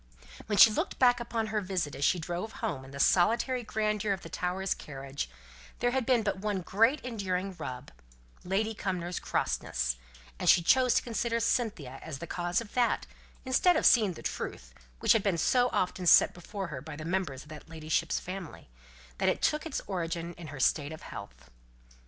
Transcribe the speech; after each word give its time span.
When 0.47 0.57
she 0.57 0.71
looked 0.71 0.97
back 0.97 1.19
upon 1.19 1.47
her 1.53 1.61
visit, 1.61 1.93
as 1.93 2.03
she 2.03 2.17
drove 2.17 2.53
home 2.53 2.83
in 2.83 2.89
the 2.89 2.99
solitary 2.99 3.61
grandeur 3.61 4.13
of 4.13 4.21
the 4.23 4.29
Towers' 4.29 4.73
carriage, 4.73 5.29
there 5.77 5.91
had 5.91 6.07
been 6.07 6.23
but 6.23 6.39
one 6.39 6.61
great 6.61 6.99
enduring 7.01 7.55
rub 7.59 7.91
Lady 8.43 8.73
Cumnor's 8.73 9.19
crossness 9.19 9.97
and 10.39 10.49
she 10.49 10.63
chose 10.63 10.95
to 10.95 11.03
consider 11.03 11.39
Cynthia 11.39 11.99
as 12.01 12.17
the 12.17 12.25
cause 12.25 12.61
of 12.61 12.73
that, 12.73 13.05
instead 13.45 13.77
of 13.77 13.85
seeing 13.85 14.13
the 14.13 14.23
truth, 14.23 14.73
which 15.01 15.13
had 15.13 15.21
been 15.21 15.37
so 15.37 15.69
often 15.71 16.07
set 16.07 16.33
before 16.33 16.69
her 16.69 16.81
by 16.81 16.95
the 16.95 17.05
members 17.05 17.43
of 17.43 17.51
her 17.51 17.59
ladyship's 17.67 18.19
family, 18.19 18.69
that 19.19 19.29
it 19.29 19.39
took 19.43 19.67
its 19.67 19.81
origin 19.85 20.33
in 20.33 20.47
her 20.47 20.59
state 20.59 20.91
of 20.91 21.03
health. 21.03 21.51